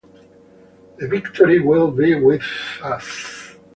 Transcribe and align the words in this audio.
The 0.97 1.07
Victory 1.07 1.59
will 1.59 1.91
be 1.91 2.15
with 2.15 2.41
us. 2.81 3.55